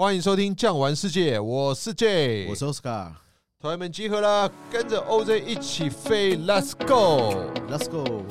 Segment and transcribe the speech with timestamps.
[0.00, 3.12] 欢迎收听《酱玩世界》，我是 J，我是 Oscar，
[3.60, 8.24] 团员们集合啦，跟着 OZ 一起飞，Let's go，Let's go。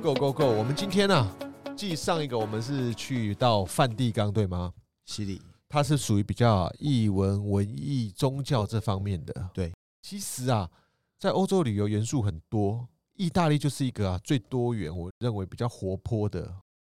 [0.00, 0.46] Go Go Go！
[0.46, 1.36] 我们今天呢、啊，
[1.76, 4.72] 继上一个我们是去到梵蒂冈，对吗？
[5.04, 9.50] 西里，它是属于比较艺文、文艺、宗教这方面的。
[9.52, 9.70] 对，
[10.00, 10.70] 其实啊，
[11.18, 12.88] 在欧洲旅游元素很多。
[13.20, 16.50] 意大利就是一个啊最多元，我认为比较活泼的。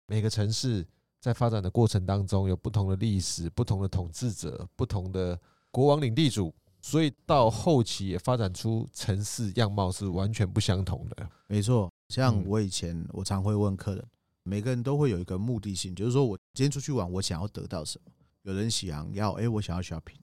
[0.05, 0.86] 每个城市
[1.20, 5.40] 在发展的过程当中，有不同的历史、不同的统治者、不同的
[5.72, 11.27] 国王领地主，所以到后期也发展出城市样貌是完全不相同的。
[11.48, 14.05] 没错，像我以前我常会问客人，
[14.44, 18.12] 每个人都会有一个目的性，就是说我今天出去玩，我想要得到什么？
[18.44, 20.20] 有人想要，哎，我想要 shopping，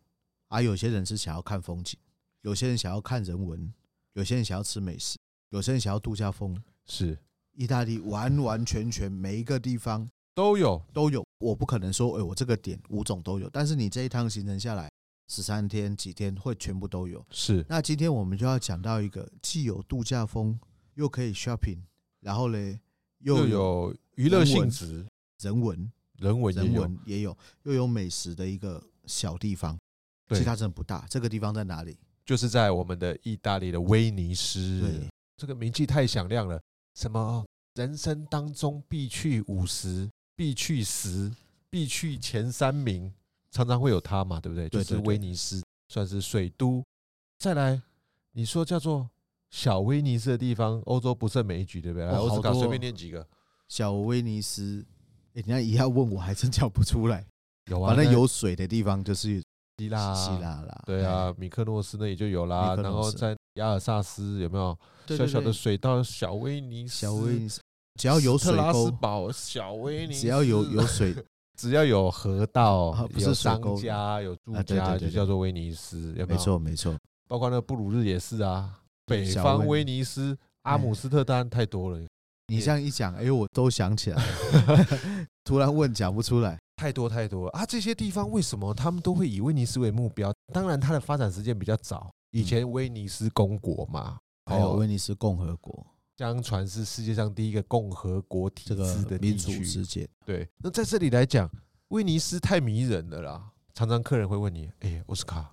[0.47, 1.99] 啊，有些人是想要看风景，
[2.43, 3.75] 有些人想要看人文，
[4.13, 5.19] 有些人想要吃美食。
[5.51, 7.19] 有些人想要度假风，是
[7.55, 11.25] 意大利完完全全每一个地方都有都有。
[11.39, 13.49] 我不可能说，哎，我这个点五种都有。
[13.51, 14.91] 但是你这一趟行程下来
[15.29, 17.25] 十三天几天会全部都有。
[17.31, 17.65] 是。
[17.69, 20.59] 那今天我们就要讲到一个既有度假风，
[20.95, 21.79] 又可以 shopping，
[22.21, 22.81] 然后呢
[23.21, 25.07] 又有娱乐性质、
[25.41, 29.79] 人文、人文、人文也有，又有美食的一个小地方。
[30.31, 31.07] 其他真的不大。
[31.09, 31.97] 这个地方在哪里？
[32.27, 34.81] 就是在我们的意大利的威尼斯。
[34.81, 35.09] 对。
[35.39, 36.61] 这个名气太响亮了，
[36.97, 41.33] 什么人生当中必去五十、必去十、
[41.71, 43.15] 必去前三名，
[43.53, 44.69] 常常会有他嘛，对不对？
[44.69, 46.85] 就是威尼斯算是水都。
[47.39, 47.81] 再来，
[48.33, 49.09] 你说叫做
[49.49, 52.05] 小威尼斯的地方，欧洲不胜枚举，对不对？
[52.05, 53.25] 来，奥斯卡随便念几个。
[53.69, 54.85] 小威尼斯，
[55.35, 57.25] 人家一要问我还真叫不出来。
[57.67, 59.41] 有啊，反正有水的地方就是
[59.79, 60.83] 希腊，希腊啦。
[60.87, 62.75] 对啊，米克诺斯那里就有啦。
[62.77, 64.77] 然后在亚尔萨斯有没有？
[65.17, 67.63] 小小的水道，小威尼斯，小威尼斯，
[67.99, 71.17] 只要有水沟，小威尼斯，只要有有水，
[71.57, 76.95] 只要有河道，不是商家有住家，就叫做威尼斯，有没错没错，
[77.27, 78.71] 包括那个布鲁日也是啊，
[79.07, 81.99] 北方威尼斯，阿姆斯特丹太多了。
[82.49, 84.87] 你这样一讲，哎，我都想起来了
[85.45, 87.67] 突然问讲不出来，太多太多了啊！
[87.67, 90.33] 这些地方为什么他们都会以威尼斯为目标？
[90.53, 94.21] 当然，它的发展时间比较早，以前威尼斯公国嘛。
[94.47, 98.75] 还有威尼斯共和国，相传是世界上第一个共和国体制
[99.05, 100.09] 的民主世界。
[100.25, 101.51] 对，那在这里来讲，
[101.89, 103.51] 威尼斯太迷人了啦。
[103.75, 105.51] 常常客人会问你：“哎，奥斯卡，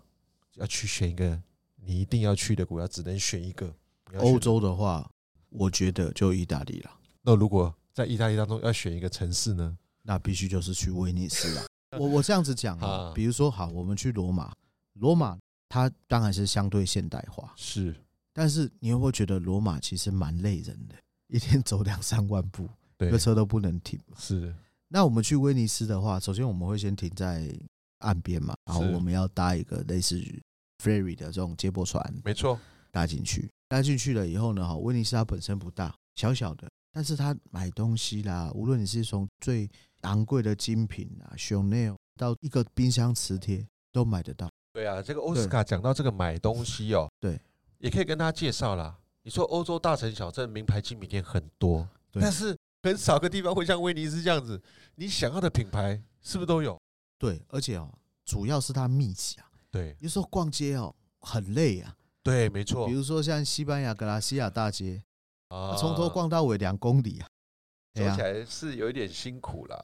[0.53, 1.41] 要去选一个
[1.83, 3.75] 你一定要去的国家，只能选一个。
[4.19, 5.11] 欧洲的话，
[5.49, 6.91] 我觉得就意大利了。
[7.21, 9.77] 那如果在意大利当中要选一个城市呢？
[10.05, 11.65] 那必须就是去威尼斯了。
[11.99, 14.53] 我我这样子讲啊，比如说，好，我们去罗马，
[14.93, 15.37] 罗马
[15.69, 17.95] 它当然是相对现代化，是。
[18.33, 20.95] 但是你会不会觉得罗马其实蛮累人的？
[21.27, 23.99] 一天走两三万步， 一个车都不能停。
[24.17, 24.53] 是。
[24.87, 27.51] 那我们去威尼斯的话，首先我们会先停在
[27.99, 30.41] 岸边嘛，然后我们要搭一个类似于
[30.83, 32.59] ferry 的这种接驳船，没错，
[32.91, 33.49] 搭进去。
[33.67, 39.67] 搭进去了以后呢，哈，威尼斯它本身不大，小小的，但是它买东西啦，无论你是从最
[40.05, 44.49] 昂贵的精品啊，Chanel 到一个冰箱磁铁都买得到。
[44.73, 47.39] 对啊，这个奥斯卡讲到这个买东西哦，对。
[47.79, 48.97] 也可以跟大家介绍啦。
[49.21, 54.59] 你说欧洲大城小镇名牌精品店很多，但是很少个地方会像威尼斯这样子，
[54.95, 56.79] 你想要的品牌是不是都有？
[57.19, 57.93] 对，而且哦，
[58.25, 59.51] 主要是它密集啊。
[59.69, 61.95] 对，有时候逛街哦很累啊。
[62.23, 62.87] 对，没错。
[62.87, 65.03] 比如说像西班牙格拉西亚大街
[65.49, 67.27] 啊，从头逛到尾两公里啊，
[67.93, 69.83] 走起来是有一点辛苦啦。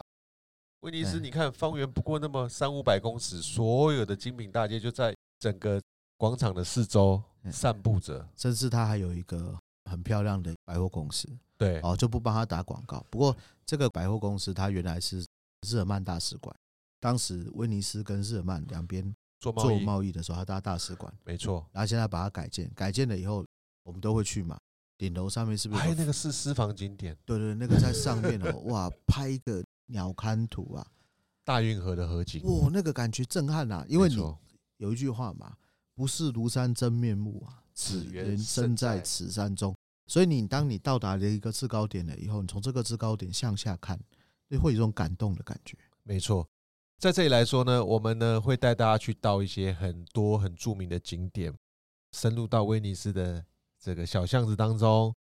[0.82, 5.80] 威尼斯，你看方圆不过那么三五百公尺，所有的精品大街就在整个
[6.16, 7.20] 广场的四周。
[7.50, 9.58] 散布着，甚至它还有一个
[9.90, 11.28] 很漂亮的百货公司，
[11.58, 13.04] 对，哦，就不帮他打广告。
[13.10, 15.26] 不过这个百货公司，它原来是
[15.66, 16.54] 日耳曼大使馆。
[17.00, 21.66] 当时威尼斯跟日耳曼两边做贸易的时候，他当大使馆，没错。
[21.72, 23.44] 然后现在把它改建，改建了以后，
[23.82, 24.56] 我们都会去嘛。
[24.96, 27.16] 顶楼上面是不是还有那个是私房景点？
[27.24, 29.60] 对对，那个在上面哦，哇，拍一个
[29.92, 30.84] 鸟瞰图啊，
[31.44, 33.86] 大运河的河景，哇，那个感觉震撼啊！
[33.88, 34.16] 因为你
[34.78, 35.56] 有一句话嘛。
[35.94, 39.76] 不是庐山真面目啊，只缘身在此山中。
[40.06, 44.00] 所以你当你到达了一个制高点了以后，你从这个制高点向下看，
[44.48, 45.76] 就会有一种感动的感觉。
[46.02, 46.48] 没错，
[46.98, 51.54] 在这里来说呢，我们呢会带大家去到一些很多很著名的景点，
[52.12, 53.44] 深入到威尼斯的
[53.78, 55.14] 这个小巷子当中，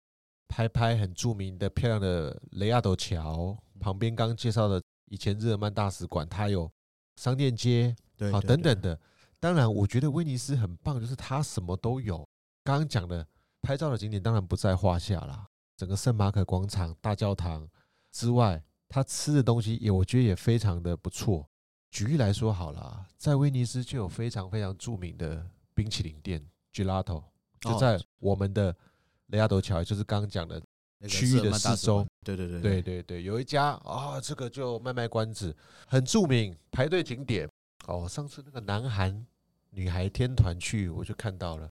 [0.48, 6.70] 拍拍很著名的漂亮的雷亚斗桥旁边，刚介绍的以前日耳曼大使馆，它有
[7.16, 8.98] 商店街，对，好等等的。
[9.40, 12.28] 当然，我觉得威尼斯很棒，就是它什么都有。
[12.64, 13.26] 刚刚讲的
[13.62, 15.46] 拍照的景点当然不在话下啦。
[15.76, 17.68] 整个圣马可广场、大教堂
[18.10, 21.48] 之外，它吃的东西也我觉得也非常的不错。
[21.90, 27.22] 举例来说好了，在威尼斯就有非常非常著名的冰淇淋店 Gelato，
[27.60, 28.76] 就在我们的
[29.28, 30.60] 雷亚德桥，就是刚刚讲的
[31.06, 32.06] 区域的四周。
[32.24, 35.54] 对对对对对对，有一家啊，这个就卖卖关子，
[35.86, 37.48] 很著名，排队景点。
[37.86, 39.24] 哦，上次那个南韩
[39.70, 41.68] 女孩天团去，我就看到了，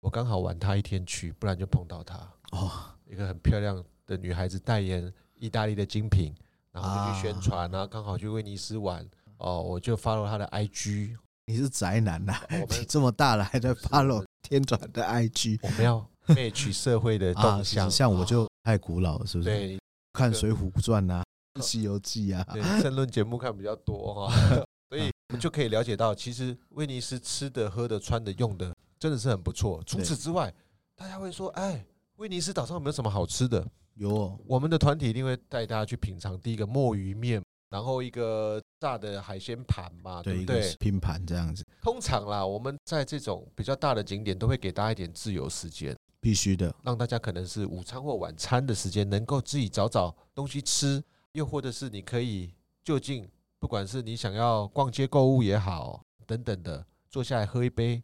[0.00, 2.16] 我刚好晚她一天去，不然就碰到她。
[2.52, 2.70] 哦，
[3.06, 6.34] 一个很漂亮的女孩子代言意大利的精品，
[6.72, 9.06] 然后就去宣传，然后刚好去威尼斯玩。
[9.36, 11.16] 哦，我就 follow 他的 IG。
[11.44, 12.46] 你是宅男呐、啊？
[12.50, 15.58] 我们这么大了还在 follow 天团的 IG？
[15.62, 17.90] 我们要 match 社会的动向、啊。
[17.90, 19.50] 像我就太古老了，是不是？
[19.50, 19.78] 对，
[20.12, 21.22] 看《水浒传》呐，
[21.62, 24.34] 《西游记》啊，对， 政论节目看比较多哈，
[24.90, 29.82] 所以我们就可以了解到，其实威尼斯吃的、喝的、穿的、用的，真的是很不错。
[29.86, 30.52] 除此之外，
[30.96, 31.84] 大家会说，哎，
[32.16, 33.66] 威尼斯岛上有没有什么好吃的？
[33.94, 37.42] 有、哦，我们的团体一定会带大家去品尝第一个墨鱼面。
[37.70, 40.74] 然后一个炸的海鲜盘嘛，对不对？
[40.80, 41.62] 拼盘这样子。
[41.82, 53.28] 通常啦，我们在这种比较大的景点都会给大家一点自由时间，必须的，让大家可能是午餐或晚餐的时间，能够自己找找东西吃，又或者是你可以就近，
[53.58, 58.02] 不管是你想要逛街购物也好，等等的，坐下来喝一杯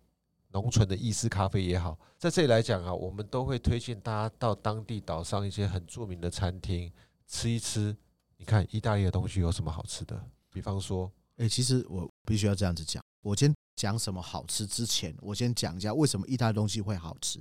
[0.53, 6.93] 浓醇的意式咖啡也好，在这里来讲啊，我们都会推荐大家到当地岛上一些很著名的餐厅
[7.27, 7.97] 吃一吃。
[8.37, 10.23] 你看意大利的东西有什么好吃的？
[10.51, 13.03] 比方说，哎，其实我必须要这样子讲。
[13.23, 17.41] 我先讲什么好吃之前，我先讲一下为什么意大利东西会好吃。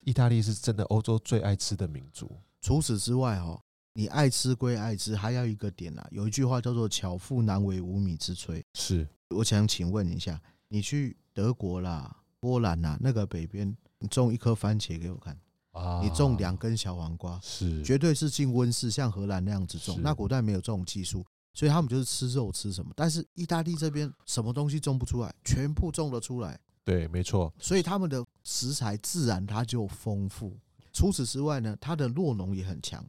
[0.00, 2.30] 意大利是真的欧洲最爱吃的民族。
[2.60, 3.60] 除此之外，哈，
[3.92, 6.06] 你爱吃归爱吃，还要一个点啊。
[6.10, 8.62] 有一句话叫做“巧妇难为无米之炊”。
[8.74, 15.38] 是，我想请问一下，你去德国啦、波兰啦，那个北边，你种一颗番茄给我看。
[15.72, 16.00] 啊！
[16.02, 20.00] 你种两根小黄瓜是，绝对是进温室，像荷兰那样子种。
[20.02, 21.24] 那古代没有这种技术，
[21.54, 22.92] 所以他们就是吃肉吃什么。
[22.96, 26.58] 但是意大利这边什么东西种不出来，全部种得出来。
[26.84, 27.52] 对，没错。
[27.58, 30.56] 所以他们的食材自然它就丰富。
[30.92, 33.04] 除此之外呢，它的酪农也很强。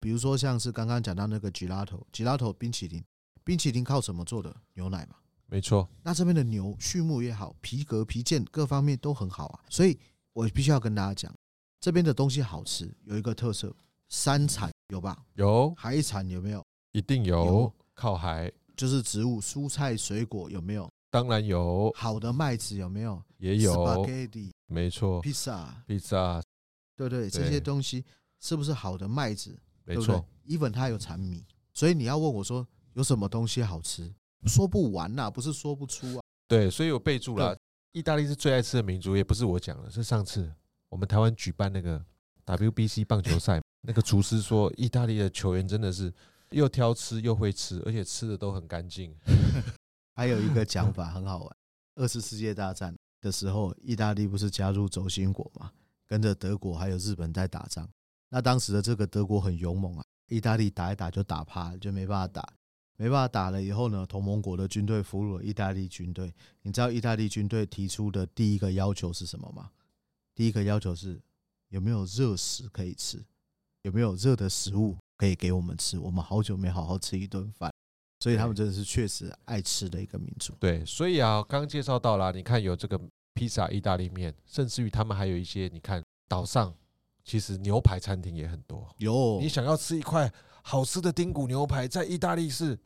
[0.00, 3.04] 比如说像是刚刚讲到那个 gelato，gelato 冰淇淋，
[3.44, 4.54] 冰淇淋靠什么做的？
[4.74, 5.16] 牛奶嘛。
[5.46, 5.88] 没错。
[6.02, 9.60] 那这边的牛畜牧也好，皮革皮件各方面都很好啊。
[9.68, 9.98] 所以
[10.32, 11.34] 我必须要跟大家讲。
[11.80, 13.74] 这边的东西好吃，有一个特色，
[14.08, 15.24] 山产有吧？
[15.34, 16.64] 有海产有没有？
[16.92, 20.90] 一定有，有靠海就是植物、蔬菜、水果有没有？
[21.10, 21.92] 当然有。
[21.94, 23.22] 好的麦子有没有？
[23.38, 23.72] 也有。
[23.72, 25.20] Spaghetti，没错。
[25.20, 26.42] 披萨，披萨，
[26.96, 28.04] 对对，这些东西
[28.40, 29.58] 是不是好的麦子？
[29.84, 30.24] 没错。
[30.46, 34.12] even 它有产米，所以你要问我说有什么东西好吃，
[34.46, 36.22] 说不完呐，不是说不出啊。
[36.48, 37.56] 对，所以我备注了，
[37.92, 40.52] 意大利是最爱吃的民族，也不是我讲的，是上次。
[40.88, 42.02] 我们台湾举办那个
[42.46, 46.12] WBC 棒球赛， 那个厨师说，意大利的球员真的是
[46.50, 49.12] 又挑吃又会吃，而且吃的都很干净。
[50.16, 51.56] 还有一个讲法很好玩，
[51.96, 55.70] 二次世界大战的时候，意大利不是加入轴心国嘛，
[56.06, 57.86] 跟着德国还有日本在打仗。
[58.30, 62.50] 那当时的这个德国很勇猛啊，意大利打一打就打趴了，就没办法打，
[62.96, 66.32] 没办法打了以后呢，同盟国的军队俘虏了意大利军队。
[66.62, 69.70] 你知道意大利军队提出的第一个要求是什么吗？
[70.34, 71.20] 第一个要求是
[71.68, 73.22] 有没有热食可以吃，
[73.82, 75.98] 有没有热的食物可以给我们吃？
[75.98, 77.70] 我们好久没好好吃一顿饭，
[78.18, 80.54] 所以他们真的是确实爱吃的一个民族。
[80.58, 83.00] 对，所以啊，刚介绍到了，你看有这个
[83.34, 86.74] 披萨、意大利面，甚至于他们还有一些，你看岛上
[87.24, 88.88] 其实牛排餐厅也很多。
[88.98, 90.32] 有，你想要吃一块
[90.62, 92.78] 好吃的丁骨牛排，在意大利是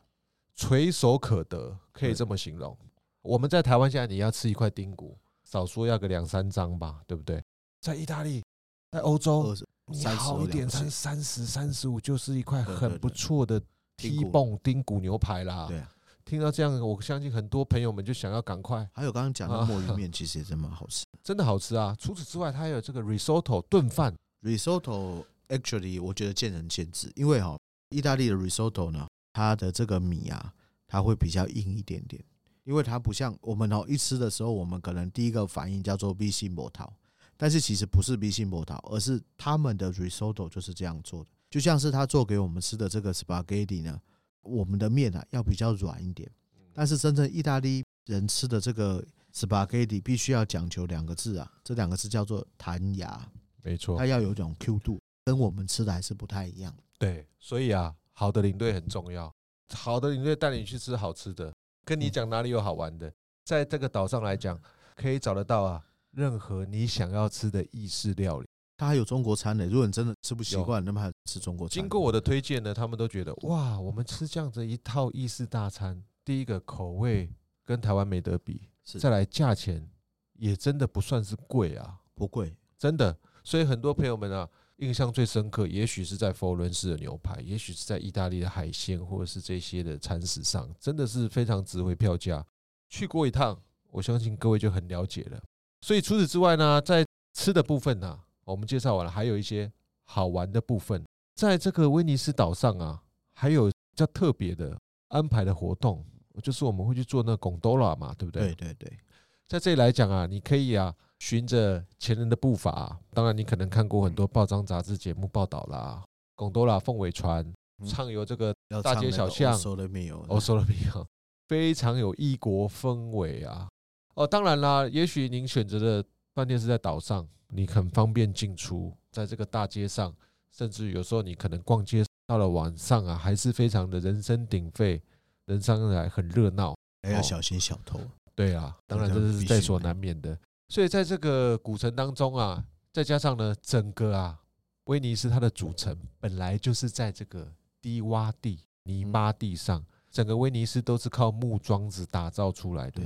[0.55, 2.77] 垂手可得，可以这么形容。
[3.21, 5.17] 我们在台湾现在你要吃一块丁骨。
[5.43, 7.43] 少说要个两三张吧，对不对？
[7.81, 8.41] 在意大利，
[8.89, 9.53] 在欧洲，
[9.87, 13.61] 你好一点才三十、三十五，就是一块很不错的
[14.09, 15.67] T-bone 丁骨牛排啦。
[15.67, 15.83] 对，
[16.25, 18.87] 听到这样，我相信很多朋友们就想要赶快。
[18.93, 21.95] 还有刚刚讲的墨鱼面，其实也真蛮好吃， 真的好吃啊！
[21.99, 24.15] 除此之外，它还有这个 risotto 炖饭。
[24.43, 27.57] risotto actually 我觉得见仁见智，因为哈，
[27.89, 30.53] 意大利的 risotto 呢，它的这个米啊，
[30.87, 32.23] 它会比较硬一点点。
[32.63, 36.93] 因为它不像我们哦，一吃的时候，我们可能第一个反应叫做 B C 波涛，
[37.35, 44.01] 但是其实不是 B C 波涛，而是他们的 risotto 就是这样做的，就像是他做给我们吃的这个 spaghetti 呢，
[44.41, 46.31] 我们的面啊要比较软一点，
[46.73, 53.29] 但是真正意大利人吃的这个 spaghetti 必须要讲求两个字啊，这两个字叫做弹牙，
[53.61, 56.73] 没错，它要有一种 Q 度，跟我们吃的还是不太一样。
[56.97, 59.29] 对，所以啊，好的领队很重要，
[59.73, 61.53] 好的领队带你去吃好吃的。
[61.83, 63.11] 跟你讲哪里有好玩的，
[63.43, 64.57] 在这个岛上来讲，
[64.95, 69.65] 可以找得到啊，任何你想要吃的意式料理，它还有中国餐呢。
[69.65, 71.73] 如果你真的吃不习惯，那么还吃中国餐。
[71.73, 77.29] 经过我的推荐呢，他们都觉得哇，我们吃这样子一套意式大餐，第一个口味
[77.63, 79.89] 跟台湾没得比，再来价钱
[80.33, 83.17] 也真的不算是贵啊，不贵，真的。
[83.43, 84.47] 所以很多朋友们啊，
[84.77, 92.45] 印象最深刻，也许是在佛罗伦斯的牛排，也许是在意大利的海鲜，或者是这些的餐食上，真的是非常值回票价。
[92.89, 93.59] 去过一趟，
[93.89, 95.41] 我相信各位就很了解了。
[95.81, 99.71] 所以除此之外呢，在吃的部分呢，我们介绍完了，还有一些
[100.03, 101.03] 好玩的部分。
[101.41, 103.01] 在这个威尼斯岛上啊，
[103.33, 106.05] 还有比较特别的安排的活动，
[106.43, 108.53] 就是我们会去做那贡多拉嘛，对不对？
[108.53, 108.99] 对对对，
[109.47, 112.95] 在这里来讲啊，你可以啊，循着前人的步伐。
[113.09, 116.03] 当然，你可能看过很多报章杂志节目报道啦，
[116.35, 117.51] 贡多拉凤尾船
[117.87, 120.23] 畅游这个大街小巷，欧了没有？
[120.27, 121.07] 欧收了没有？
[121.47, 123.67] 非常有异国氛围啊！
[124.13, 126.05] 哦，当然啦，也许您选择的
[126.35, 130.15] 饭店是在岛上，你很方便进出，在这个大街上，
[130.51, 135.01] 甚至有时候你可能逛街到了晚上啊，还是非常的人声鼎沸，
[135.45, 137.99] 人上来很热闹，还要小心小偷。
[138.35, 140.37] 对啊，当然这是在所难免的。
[140.69, 144.39] 所以在这个古城当中啊，再加上呢，整个啊，
[144.85, 153.01] 威尼斯它的主城本来就是在这个低洼地、泥巴地上，整个威尼斯都是靠木桩子打造出来的。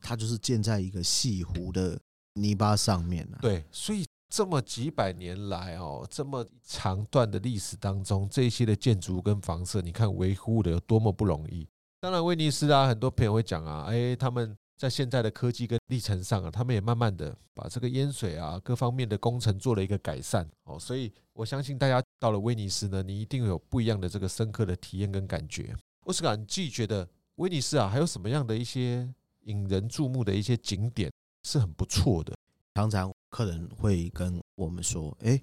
[0.00, 1.98] 它就是建在一个西湖的
[2.34, 3.38] 泥巴上面啊。
[3.40, 11.66] 对，所以这么几百年来哦，这么长段的历史当中，这些的建筑跟房舍，你看维护的有多么不容易。
[12.00, 20.78] 当然，威尼斯啊，很多朋友会讲啊，哎，他们在现在的科技跟历程上啊，他们也慢慢的把这个淹水啊各方面的工程做了一个改善哦。
[20.78, 25.74] 所以我相信大家到了威尼斯呢，你一定有不一样的这个深刻的体验跟感觉。
[26.04, 29.08] 奥斯卡，你自己觉得威尼斯啊，还有什么样的一些？
[29.44, 31.10] 引人注目的一些景点
[31.42, 32.34] 是很不错的。
[32.74, 35.40] 常常客人会跟我们说：“哎，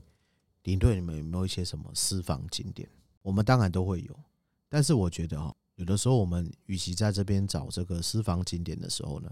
[0.64, 2.90] 领队，你们有没有一些什么私房景点？”
[3.22, 4.20] 我们当然都会有，
[4.70, 9.32] 但是我觉得哈，有的时候我们与其在这边找这个私房景点的时候呢，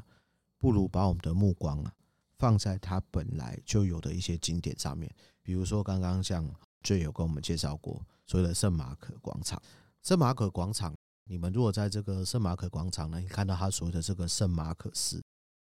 [0.57, 1.93] 不如把我们的目光啊
[2.37, 5.13] 放在它本来就有的一些景点上面。
[5.41, 6.49] 比如说，刚刚像
[6.81, 9.61] J 有跟我们介绍过所谓的圣马可广场，
[10.01, 10.93] 圣马可广场。
[11.25, 15.21] 你们如果在这个圣马可广场呢，你看到他所谓的这个圣马可斯，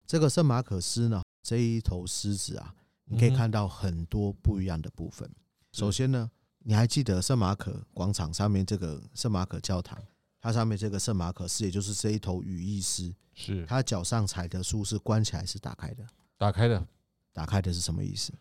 [0.06, 2.74] 这个圣马可斯呢，这一头狮子啊，
[3.04, 5.30] 你可以看到很多不一样的部分。
[5.70, 6.28] 首先呢，
[6.64, 9.96] 你还记得圣马可广场上面这个圣马可教堂，
[10.40, 16.04] 它上面这个圣马可狮，也就是这一头羽翼狮，是它脚上踩的书是关起来是打开的？
[16.36, 16.84] 打开的，
[17.32, 18.32] 打开的是什么意思？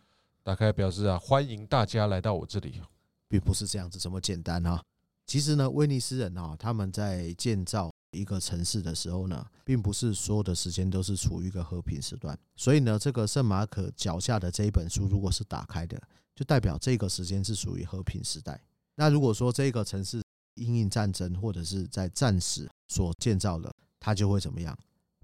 [0.41, 2.81] 打开表示啊，欢迎大家来到我这里，
[3.27, 4.83] 并不是这样子这么简单哈。
[5.27, 12.38] 其实呢，威尼斯人啊，他们在建造一个城市的时候呢，并不是所有的时间都是处于一个和平时段。
[12.55, 16.01] 所以呢，这个圣马可脚下的这一本书，如果是打开的，
[16.34, 18.60] 就代表这个时间是属于和平时代。
[18.95, 20.24] 那如果说这个城市
[20.55, 23.69] 因应战争或者是在战时所建造的，
[24.00, 24.77] 它就会怎么样？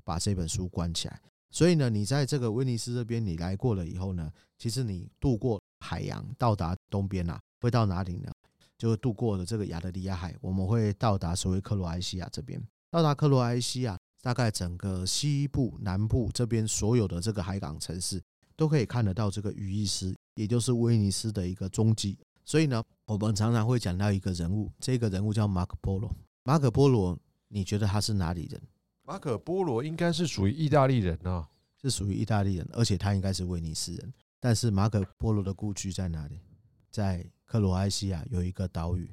[0.03, 1.21] 把这本书关起来。
[1.50, 8.31] 所以呢，你在这个威尼斯这边你来过了以后呢，其实你渡过海洋到达东边啊，会到哪里呢？
[8.77, 12.60] 就渡过了这个亚得里亚海，我们会到达所谓克罗埃西亚这边。
[12.91, 18.21] 到达克罗埃西亚，大概整个西部、南部这边所有的这个海港城市，
[18.57, 22.17] 都可以看得到这个羽翼狮，也就是威尼斯的一个踪迹。
[22.43, 26.13] 所以呢，我们常常会讲到一个人物，这个人物叫马可波罗。
[26.43, 27.17] 马可波罗，
[27.48, 28.62] 你觉得他是哪里人？
[29.03, 31.48] 马可波罗应该是属于意大利人啊，
[31.81, 34.13] 是属于意大利人，而且他应该是威尼斯人。
[34.38, 36.41] 但是马可波罗的故居在哪里？
[36.89, 39.10] 在克罗埃西亚有一个岛屿，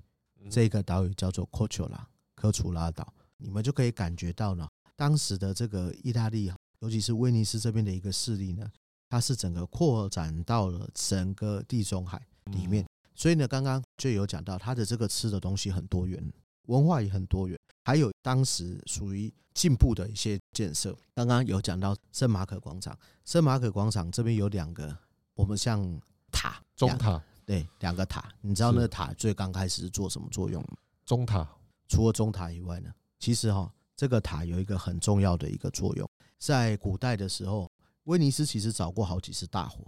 [0.51, 3.15] 这个岛屿叫做科丘拉科楚拉岛。
[3.39, 8.71] 你们就可以感觉到呢，当时的这个意大利，尤其是威尼斯这边的一个势力呢，
[9.09, 12.21] 它是整个扩展到了整个地中海
[12.53, 12.85] 里面。
[13.15, 16.33] 所以呢，刚刚就有讲到，它的这个吃的东西很多元，
[16.67, 20.97] 文化也很多元，还有当时属于进步的一些建设。
[21.15, 24.97] 刚刚有讲到圣马可广场，圣马可广场这边有两个，
[25.35, 27.21] 我们像塔，中塔。
[27.45, 30.77] 对，两个塔，你知道那个塔最刚开始是做什么作用吗？
[31.07, 31.49] 钟塔。
[31.89, 36.09] 除了中塔以外呢，其实哈，这个塔有一个很重要的一个作用，
[36.39, 37.71] 在古代的时候，
[38.05, 39.85] 威尼斯其实找过好几次大火。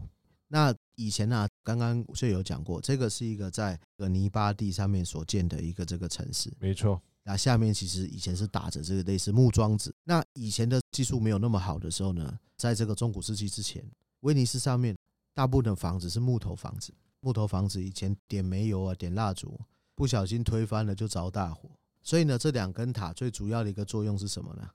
[0.49, 6.53] 那以前呢，刚刚就有讲过，这个是一个在个泥巴地上面所建的一个这个城市。
[6.59, 7.01] 没错。
[7.23, 9.95] 那下面其实以前是打着这个类似木桩子。
[10.05, 13.85] 那以前的技术没有那么好的时候呢，在这个中古世纪之前，
[14.21, 14.97] 威尼斯上面
[15.35, 16.93] 大部分的房子是木头房子。
[17.21, 19.61] 木头房子以前点煤油啊，点蜡烛，
[19.95, 21.71] 不小心推翻了就着大火。
[22.03, 24.69] 所以呢，这两根塔最主要的一个作用是什么呢？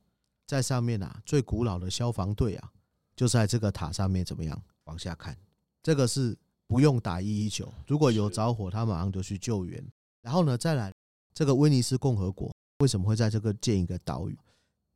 [0.46, 2.72] 在上面啊，最古老的消防队啊，
[3.16, 5.36] 就在这个塔上面怎么样往下看？
[5.82, 9.84] 这个是不用打一一九，如果有着火，他马上就去救援。
[10.22, 10.94] 然后呢，再来
[11.34, 14.38] 这个威尼斯共和国为什么会在这个建一个岛屿？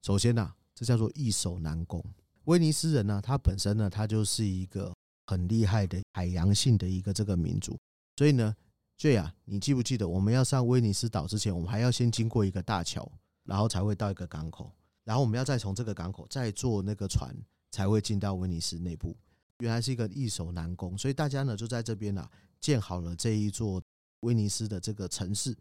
[0.04, 2.04] 首先呢、啊，这叫做易守难攻。
[2.46, 4.94] 威尼斯人呢，他本身呢，他就是一个
[5.26, 7.78] 很厉害的海洋性的一个这个民族，
[8.18, 8.56] 所以呢
[9.00, 13.10] ，Jay 啊，你记不记得我们要上威尼斯岛之前，我们还要先经过一个大桥，
[13.46, 14.72] 然后才会到一个港口，
[15.06, 17.34] 然后我们要再从这个港口再坐那个船，
[17.72, 19.16] 才会进到威尼斯内部。
[19.60, 22.30] 原来是一个易守难攻，所以大家呢就在这边、啊、
[22.62, 23.82] 建好了这一座
[24.22, 25.54] 威尼斯的这个城市，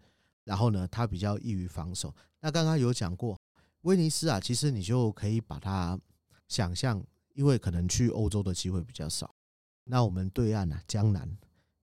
[0.44, 2.14] 然后呢它比较易于防守。
[2.40, 3.36] 那刚刚有讲过，
[3.82, 5.98] 威尼斯啊，其实你就可以把它
[6.46, 7.02] 想象，
[7.34, 9.34] 因为可能去欧洲的机会比较少。
[9.82, 11.28] 那我们对岸啊，江南，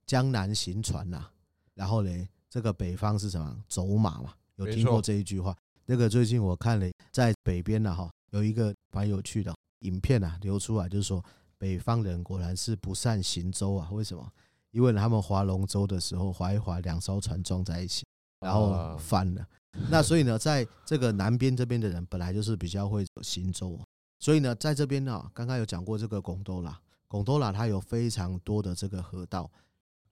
[0.06, 1.34] 江南行船呐、啊，
[1.76, 3.64] 然后嘞，这个北方是什么？
[3.70, 5.56] 走马嘛，有听过这一句话？
[5.86, 11.24] 那个最近我看了，在北边呢，哈，有一个蛮有趣的影片啊，流出来，就是说。
[11.58, 13.90] 北方人果然是不善行舟啊？
[13.90, 14.30] 为什么？
[14.72, 18.06] 因为他们划龙舟的时候，划一划，两艘船撞在一起，
[18.42, 19.48] 然后翻了。
[19.90, 23.80] 那所以呢，在这个南边这边的人本来就是比较会行舟，
[24.20, 26.78] 所以呢，在这边呢，刚刚有讲过这个贡多拉，
[27.08, 29.50] 贡多拉它有非常多的这个河道，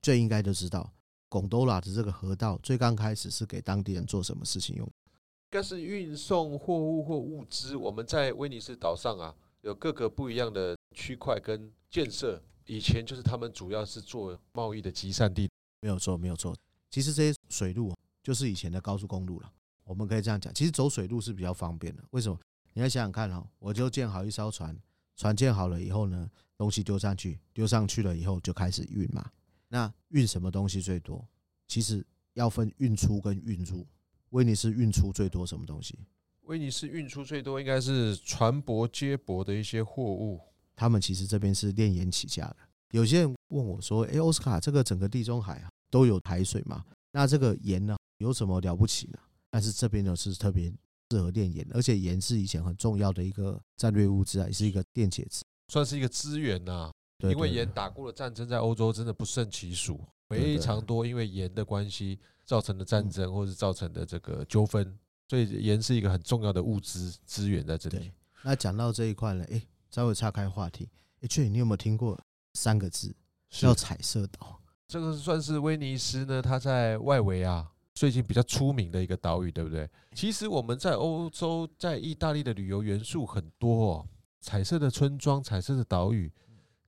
[0.01, 0.89] 最应该就知道，
[1.33, 4.85] 贡多拉的这个河道最刚开始是给当地人做什么事情用？
[4.85, 7.75] 应该是运送货物或物资。
[7.75, 10.77] 我们在威尼斯岛上啊，有各个不一样的。
[10.95, 15.49] 区块跟建设，以前就是他们主要是做贸易的集散地，
[15.81, 16.55] 没有错，没有错。
[16.91, 19.51] 其实这些水路就是以前的高速公路了，
[19.85, 20.53] 我们可以这样讲。
[20.53, 22.39] 其实走水路是比较方便的，为什么？
[22.73, 24.77] 你要想想看哦，我就建好一艘船，
[25.15, 29.31] 船建好了以后呢，东西丢上去，丢上去了以后就开始运嘛。
[29.73, 31.27] 那运什么东西最多？
[31.67, 33.83] 其实要分运出跟运入。
[34.29, 35.97] 威尼斯运出最多什么东西？
[36.41, 40.39] 威尼斯运出最多应该是船舶接驳的一些货物。
[40.75, 42.57] 他们其实这边是炼盐起家的。
[42.91, 46.85] 有些人问我说：“哎，奥斯卡，这个整个地中海啊都有海水嘛？
[47.11, 49.17] 那这个盐呢，有什么了不起呢？”
[49.49, 50.71] 但是这边呢是特别
[51.09, 56.91] 适合炼盐，而且盐是以前很重要的一个战略物资啊，也是一个电解质，算是一个资源呐。
[57.31, 68.11] 因为盐打过的战争在欧洲真的不胜其数，非常多因为盐的关系造成的战争或是造成的这个纠纷，所以盐是一个很重要的物资资源在这里。
[68.43, 69.61] 那讲到这一块呢，哎。
[69.93, 70.89] 稍微岔开话题，
[71.21, 72.19] 哎，确，你有没有听过
[72.55, 73.15] 三个字
[73.47, 74.59] 叫彩色岛？
[74.87, 79.87] 这个算是威尼斯呢，它在外围啊，最近比较出名的一个岛屿，对不对？
[80.15, 84.07] 其实我们在欧洲，在意大利的旅游元素很多哦，
[84.41, 86.33] 彩色的村庄、彩色的岛屿，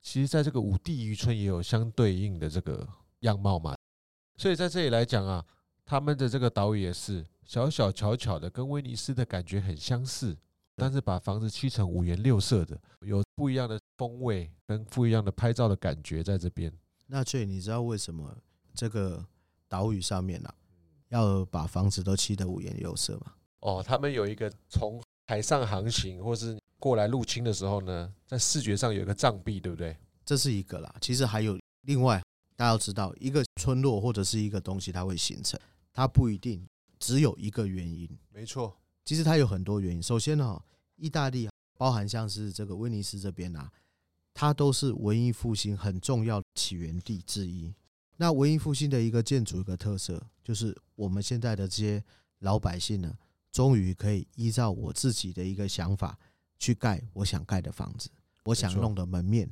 [0.06, 2.88] 其实在这个五地渔村也有相对应的这个
[3.22, 3.76] 样貌嘛。
[4.38, 5.44] 所以在这里来讲啊，
[5.84, 10.38] 他们的这个岛屿也是小小巧巧的，跟威尼斯的感觉很相似。
[10.76, 16.72] 但是把房子漆成五颜六色的，有不一样的风味跟不一样的拍照的感觉在这边。
[17.08, 18.38] 那翠，你知道为什么
[18.76, 19.26] 这个
[19.68, 20.54] 岛屿上面啊，
[21.08, 23.34] 要把房子都漆得五颜六色吗？
[23.62, 29.96] 哦，他们有一个从海上航行或是过来入侵的时候呢，在视觉上有一个障壁，对不对？
[30.26, 30.96] 这是一个啦。
[31.02, 32.22] 其实还有另外，
[32.56, 35.60] 大家要知道，一个村落或者是一个东西，它会形成，
[35.94, 36.66] 它不一定
[37.00, 38.08] 只有一个原因。
[38.32, 38.76] 没错。
[39.04, 40.02] 其实它有很多原因。
[40.02, 40.62] 首先呢，
[40.96, 43.72] 意大利包含像是这个威尼斯这边啊，
[44.34, 47.74] 它都是文艺复兴很重要的起源地之一。
[48.18, 52.04] 那文艺复兴的一个建筑一个特色，就是我们现在的这些
[52.40, 53.16] 老百姓呢，
[53.56, 56.20] 终于可以依照我自己的一个想法
[56.60, 58.10] 去盖我想盖的房子，
[58.44, 59.50] 我想弄的门面，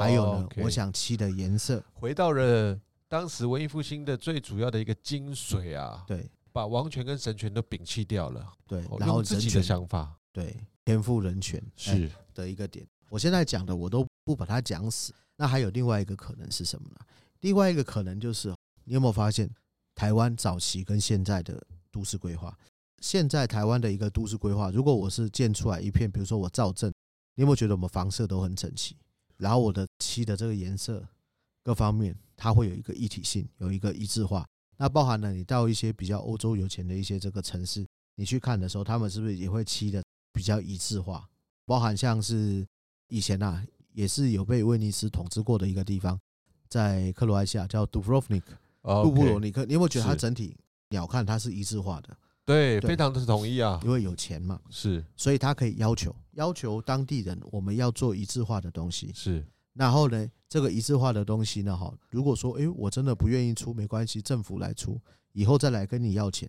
[0.00, 6.02] 还有呢，我想漆的颜色，回到了当时文艺复兴的最主要的一个精髓啊。
[6.06, 6.30] 对。
[6.50, 12.86] 把王权跟神权都摒弃掉了，对，然后自己的想法，对，天赋人权是的一个点。
[13.08, 15.14] 我现在讲的我都不把它讲死。
[15.36, 16.96] 那还有另外一个可能是什么呢？
[17.40, 19.50] 另外一个可能就是，你有没有发现
[19.94, 21.58] 台湾早期跟现在的
[21.90, 22.54] 都市规划？
[23.02, 26.88] 现在台湾的一个都市规划，如果我是建出来一片，比如说我造镇，
[27.34, 28.96] 你有没有觉得我们房舍都很整齐？
[29.38, 31.04] 然后我的漆的这个颜色
[31.64, 34.46] 各方面，它会有一个一体性，有一个一致化。
[34.76, 37.84] 那包含了你到一些比较欧洲有钱的一些这个城市，
[38.14, 40.00] 你去看的时候，他们是不是也会漆的
[40.32, 41.28] 比较一致化？
[41.66, 42.64] 包含像是
[43.08, 46.16] 以前啊，也是有被威尼斯统治过的一个地方，
[46.68, 48.56] 在克罗埃西亚叫杜布罗夫尼克，
[49.02, 50.56] 杜布罗尼克，你有没有觉得它整体
[50.90, 52.16] 鸟瞰它是一致化的？
[52.44, 59.44] 对，非常的同意啊，因为有钱嘛，是，所以他可以要求要求当地人，我们要做一致化的东西，是。
[59.74, 65.00] 然后呢，这个一致化的东西呢，哈，如果说，哎，我真的不愿意出，没关系，政府来出，
[65.32, 66.46] 以后再来跟你要钱。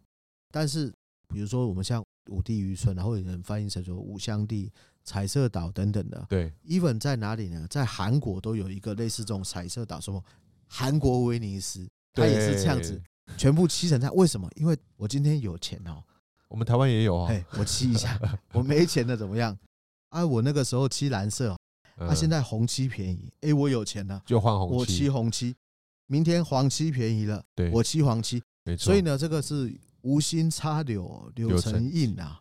[0.52, 0.94] 但是，
[1.28, 4.70] 比如说我们像五地渔村，然后有人翻译成说五香地、
[5.06, 6.26] 彩色岛等等的。
[6.28, 7.66] 对，even 在哪里呢？
[7.70, 10.22] 在韩国都有一个类似这种彩色岛，什么
[10.68, 13.02] 韩国威尼斯，它也是这样子，
[13.38, 14.16] 全部漆成这样。
[14.16, 14.50] 为什么？
[14.56, 16.04] 因为我今天有钱哦。
[16.48, 17.32] 我们台湾也有啊。
[17.32, 18.20] 哎，我漆一下。
[18.54, 19.58] 我没钱的怎么样？
[20.10, 21.58] 啊，我那个时候漆蓝色，
[21.98, 23.32] 啊，现在红漆便宜。
[23.42, 24.76] 哎，我有钱了，就换红漆。
[24.76, 25.56] 我漆红漆。
[26.08, 28.42] 明天黄漆便宜了，对，我漆黄漆。
[28.66, 28.86] 没错。
[28.86, 32.40] 所以呢，这个是无心插柳，柳成荫啊。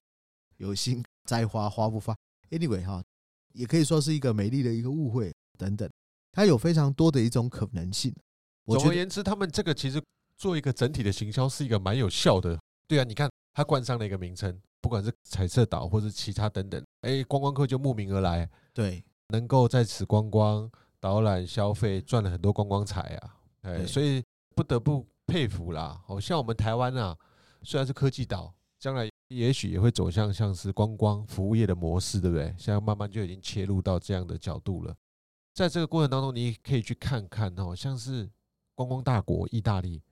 [0.59, 2.15] 有心栽花花不发。
[2.51, 3.03] Anyway 哈，
[3.55, 5.89] 也可以说是一个美丽的一个误会等等。
[6.33, 8.15] 它有非常多的一种可能性。
[8.67, 10.03] 总而言之，他们这个其实
[10.37, 12.59] 做一个整体的行销是一个蛮有效的。
[12.87, 18.49] 对啊，你看它冠上了一个名称，不管是彩色岛或是其他等等，哎，观光客就慕名而来。
[18.73, 23.37] 对，能够在此观光、导览、消费，赚了很多观光财啊。
[23.63, 24.23] 哎，所以
[24.55, 26.01] 不得不佩服啦。
[26.05, 27.17] 好像我们台湾啊，
[27.63, 32.47] 虽然是科技岛，将来也许也会走向像是观光服务业的模式，对不对？
[32.59, 34.95] 现在慢慢就已经切入到这样的角度了。
[35.55, 38.29] 在这个过程当中，你可以去看看哦，像是
[38.75, 40.03] 观光大国意大利、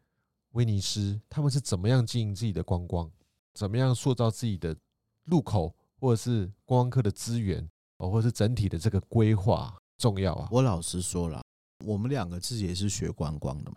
[0.50, 3.10] 威尼斯，他们是怎么样经营自己的观光，
[3.54, 4.76] 怎么样塑造自己的
[5.24, 10.48] 入口，或者是观光客的资源，哦，或者是整体的这个规划重要啊。
[10.50, 11.42] 我老实说了，
[11.84, 13.76] 我们两个自己也是学观光的嘛，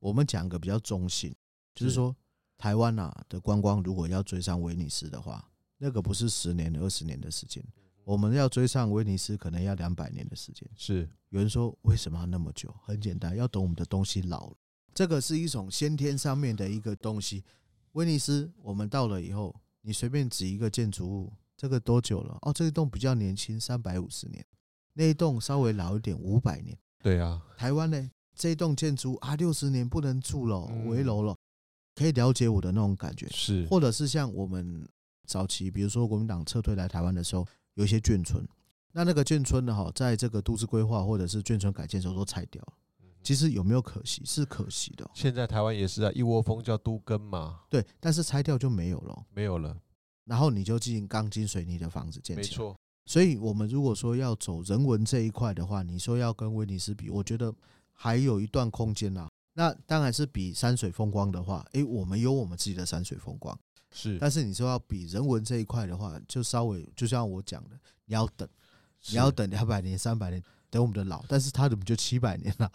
[0.00, 1.34] 我们讲个比较中性，
[1.74, 2.14] 就是说
[2.58, 7.64] 台湾啊的观光如果要追上威尼斯的话，那个不是十年、二十年的时间。
[8.04, 10.68] 我们要追上威尼斯，可能要两百年的时间。
[10.74, 12.74] 是有人说，为什么要那么久？
[12.82, 14.56] 很简单，要等我们的东西老了。
[14.94, 17.42] 这个是一种先天上面的一个东西。
[17.92, 22.38] 威尼斯，我们到了以后，你随便指一个建筑物，这个多久了？
[22.42, 24.42] 哦，这一栋比较年轻，三百五十年；
[24.94, 26.76] 那一栋稍微老一点，五百年。
[27.02, 31.36] 对啊，台湾呢，这一栋建筑啊，六十年不能住了，危楼了。
[31.94, 34.88] 可以了解我的那种感觉，是，或者是像我们
[35.26, 37.46] 早期，比如说国民党撤退来台湾的时候。
[37.74, 38.46] 有一些眷村，
[38.92, 39.74] 那那个眷村呢？
[39.74, 42.72] 哈，在这个都市规划或者是眷村改建的时候都拆掉了。
[43.22, 44.22] 其实有没有可惜？
[44.24, 45.08] 是可惜的。
[45.14, 47.60] 现在台湾也是啊，一窝蜂叫都更嘛。
[47.70, 49.76] 对，但是拆掉就没有了，没有了。
[50.24, 52.48] 然后你就进钢筋水泥的房子建起来。
[52.48, 52.76] 没错。
[53.04, 57.52] 所以我们如果说要走人文这一块的话，你说要跟威尼斯比，我觉得
[57.92, 59.28] 还有一段空间啊。
[59.54, 63.58] 那当然是比山水风光的话，诶，我们有我们自己的山水风光。
[63.90, 68.48] 是，但是你说要比人文这一块的话，就稍微就像我讲的，你要等，
[69.08, 72.72] 你要等两百年、三百年，等我们的老，但是他怎么就七百年了？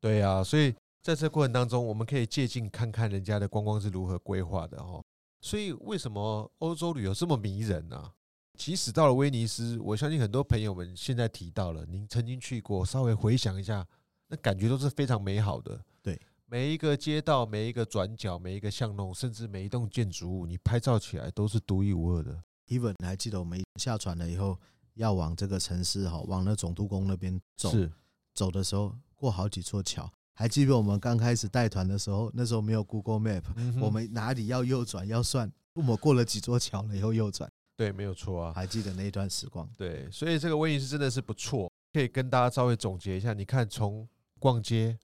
[0.00, 5.02] 对呀，所以在这过程当中，我们可以借镜看看人家的观光是如何规划的哦。
[5.40, 8.12] 所以为什么欧洲旅游这么迷人呢？
[8.58, 13.86] 即使到了威尼斯，我相信很多朋友们现在提到了，您曾经去过，稍微回想一下，
[14.28, 15.80] 那感觉都是非常美好的。
[16.02, 16.20] 对。
[16.50, 22.42] 每一个街道、每一个转角、每一个巷弄，甚至每一栋建筑物，你拍照起来都是独一无二的。
[22.68, 24.58] Even 你还记得我们下船了以后，
[24.94, 27.92] 要往这个城市哈，往那总督宫那边走，是
[28.32, 30.10] 走的时候过好几座桥。
[30.32, 33.42] 还记得我们刚开始带团的时候，那时候没有 Google Map，
[33.80, 37.50] 我们哪里要右转要算，我们过了几座桥了以后右转。
[37.76, 38.52] 对，没有错啊。
[38.54, 39.68] 还记得那一段时光。
[39.76, 43.32] 对，所以这个威尼斯真的是不错，可以跟大家稍微总结一下。
[43.32, 44.98] 你看，从逛街。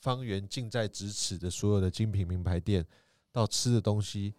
[0.00, 2.86] 方圆近在咫尺的所有的精品名牌店，
[3.32, 4.34] 到吃的东西，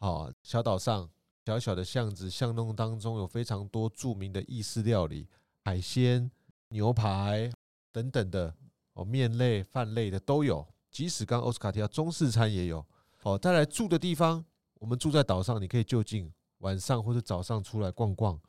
[0.00, 1.08] 好，小岛上
[1.46, 5.28] 小小的巷子巷弄当中有非常多著名的意式料理、
[5.64, 6.28] 海鲜、
[6.70, 7.48] 牛排
[7.94, 8.52] 等等的
[8.94, 10.66] 哦，面类、饭类的都有。
[10.90, 12.84] 即使刚奥斯卡提到中式餐也有。
[13.16, 14.44] 好，再来住的地方，
[14.80, 18.40] 我们住在岛上，你可以就近晚上或者早上出来逛逛，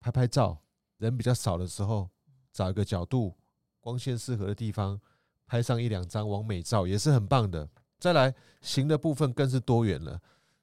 [0.00, 0.58] 拍拍照。
[0.98, 2.10] 人比较少的时候，
[2.52, 3.34] 找一个角度，
[3.80, 5.00] 光线适合的地方。
[5.46, 7.68] 拍上一两张完美照也是很棒的。
[7.98, 10.20] 再来行的部分更是多元了，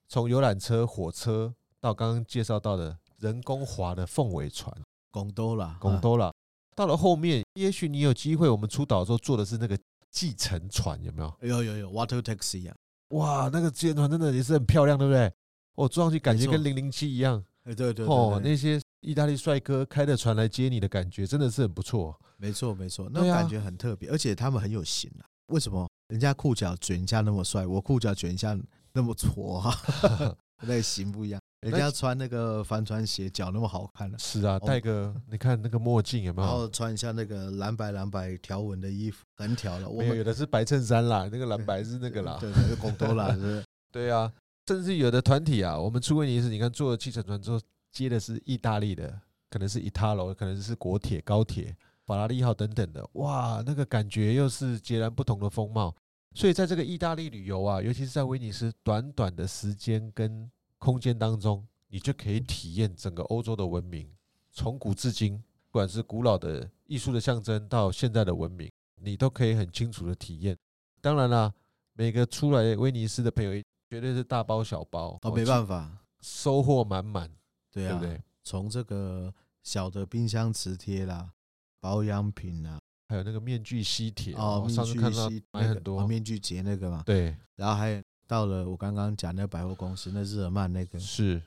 [0.07, 4.71] 从游览车、火车到刚刚介绍到的人工划的凤尾船，
[5.11, 6.33] 拱多了，拱多了。
[6.77, 9.75] 到了后面，也许你有机会，我们出岛的时候坐的是那个
[10.11, 11.33] 计程船，有没有？
[11.41, 12.75] 有有有，Water Taxi 啊！
[13.09, 15.33] 哇，那个计程船真的也是很漂亮，对不对？
[15.73, 17.43] 我坐上去感觉跟零零七一样。
[17.63, 22.15] 哎，对对哦，那些意大利帅哥开着船来接你的感觉，真的是很不错。
[22.37, 25.25] 没错没错，那种感觉很特别，而且他们很有型啊。
[25.47, 28.55] 为什么人家裤脚卷一下那么帅，我裤脚卷一下
[28.93, 29.75] 那么挫哈？
[30.61, 31.41] 那个型不一样。
[31.61, 34.17] 人家穿那个帆船鞋，脚那么好看呢。
[34.19, 36.47] 是啊，戴个你看那个墨镜有没有？
[36.47, 39.89] 然后穿一下那个蓝白蓝白条纹的衣服，横条了。
[39.89, 42.37] 我有，有的是白衬衫啦，那个蓝白是那个啦。
[42.39, 43.63] 对对，拱多啦，是不是？
[43.91, 44.31] 对啊，
[44.67, 47.59] 甚至有的团体啊，我们出威尼斯，你看坐了计程船之后，
[47.91, 51.75] 接的是意大利的，可能是伊塔罗，可能是国铁、高铁。
[52.05, 55.93] 法拉利号等等的，哇，那个感觉又是截然不同的风貌。
[56.33, 64.09] 所以在这个意大利旅游啊，尤其是在威尼斯，短短的时间跟空间当中，你就可以体验整个欧洲的文明，
[64.51, 65.37] 从古至今，
[65.69, 70.57] 不管是古老的艺术的象征，到现在的文明，你都可以很清楚的体验。
[71.01, 71.53] 当然啦，
[71.93, 77.31] 每个出来威尼斯的朋友绝对是大包小包，哦，没办法，收获满满，
[77.71, 78.09] 对啊，对？
[78.09, 78.23] 不对？
[78.43, 81.31] 从这个小的冰箱磁贴啦，
[81.79, 91.41] 保养品啦，还有那个面具吸铁哦，我上次看到买很多、那个哦、面具节那个嘛，对，然后还有到了我刚刚讲那个百货公司，那日耳曼那个是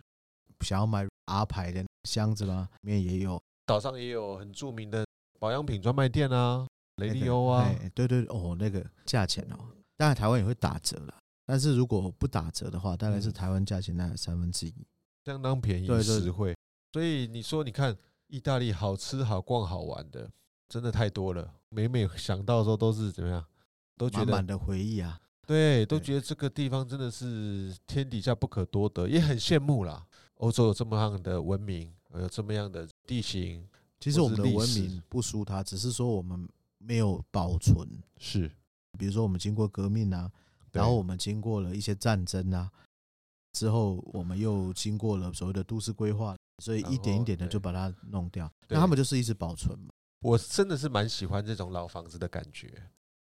[0.61, 2.69] 想要买 R 牌的箱子吗？
[2.81, 5.05] 里面也有，岛上也有很著名的
[5.39, 6.67] 保养品专卖店啊，
[6.97, 9.57] 雷利欧啊，对对哦，那个价钱哦，
[9.97, 11.15] 当然台湾也会打折了，
[11.47, 14.75] 但是如果不打折的话，大概是台湾价钱大概三分之一，
[15.27, 16.57] 相当便宜，实惠。
[16.93, 17.97] 所以你说，你看
[18.29, 20.31] 意大利好吃、好逛、好玩的，
[20.69, 21.55] 真的太多了。
[21.69, 23.45] 每每想到的时候，都是怎么样，
[23.97, 25.21] 都觉得满满的回忆啊。
[25.51, 30.07] 对，都觉得这个地方真的是天底下不可多得，也很羡慕啦。
[30.37, 33.69] 欧洲有这么样的文明，有这么样的地形。
[33.99, 37.85] 其实我们的文明不输它，只是说我们没有保存。
[38.17, 38.49] 是，
[38.97, 40.31] 比如说我们经过革命啊，
[40.71, 42.71] 然后我们经过了一些战争啊，
[43.55, 46.37] 之后我们又经过了所谓的都市规划。
[46.63, 49.89] 所以一点一点的就把它弄掉，那他们就是一直保存嘛。
[50.21, 52.71] 我真的是蛮喜欢这种老房子的感觉。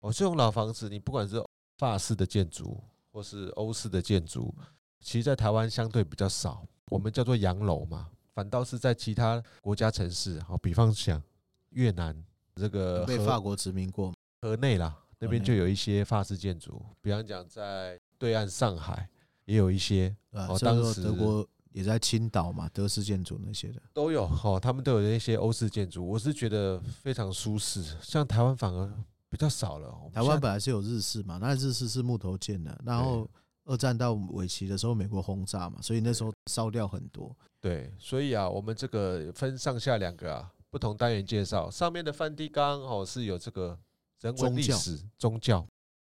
[0.01, 1.43] 哦，这种老房子，你不管是
[1.77, 2.81] 法式的建筑
[3.11, 4.53] 或是欧式的建筑，
[4.99, 6.65] 其实在台湾相对比较少。
[6.89, 11.21] 我们叫做洋楼嘛，反倒是在其他国家城市，好，比方讲
[11.69, 12.15] 越南
[12.55, 16.83] 这个被法国殖民过，河内啦，那边就有一些法式建筑。
[17.01, 19.09] 比方讲在对岸上海
[19.45, 20.15] 也有一些。
[20.31, 21.47] 哦，当时德国。
[21.73, 27.83] 也在青岛嘛，德式建筑那些的都有哦，他们都有那些欧式建筑，我是觉得非常舒适。
[27.99, 28.93] 像台湾反而
[29.33, 29.91] 比较少了。
[30.13, 33.27] 台湾本来是有日式嘛，那日式是木头建的，然后
[33.65, 37.35] 二战到尾期的时候，美国轰炸嘛，所以那时候烧掉很多。
[37.59, 43.75] 对，所以啊，我们这个分上下两个啊不同单元介绍，上面的梵蒂冈哦是有这个
[44.21, 45.65] 人文历史宗教，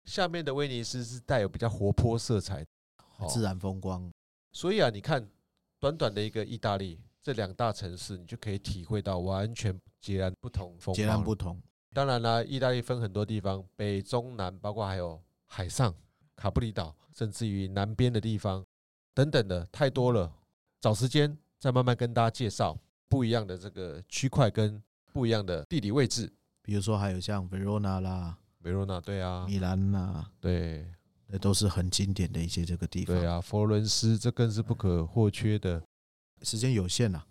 [0.05, 2.65] 下面的威尼斯是带有比较活泼色彩，
[3.29, 4.11] 自然风光。
[4.51, 5.29] 所以啊，你看。
[5.81, 10.95] 短短的一个意大利，这两大城市，你就可以体会到完全截然不同风貌。
[10.95, 11.59] 截然不同。
[11.93, 15.93] 当然啦，意大利分很多地方，北、中、南，包括还有海上
[16.35, 18.65] 卡布里岛，甚至于南边的地方
[19.13, 20.31] 等等的，太多了。
[20.79, 22.77] 找时间再慢慢跟大家介绍
[23.07, 24.81] 不一样的这个区块跟
[25.13, 26.31] 不一样的地理位置。
[26.61, 30.85] 比如说，还有像维罗纳啦，维罗纳对啊，米兰呐，对。
[31.33, 33.15] 那都是很经典的一些这个地方。
[33.15, 35.81] 对啊，佛罗伦斯这更是不可或缺的。
[36.41, 37.25] 时间有限啊，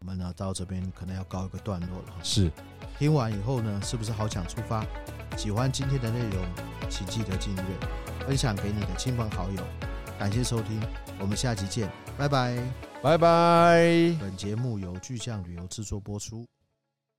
[0.00, 2.22] 我们呢到这边可能要告一个段落了。
[2.22, 2.52] 是，
[3.00, 4.84] 听完以后呢，是不是好想出发？
[5.34, 6.44] 喜欢今天的内容，
[6.90, 9.62] 请记得订阅、分享给你的亲朋好友。
[10.18, 10.78] 感谢收听，
[11.18, 12.58] 我们下期见，拜拜，
[13.02, 13.80] 拜拜。
[14.20, 16.46] 本节目由巨匠旅游制作播出。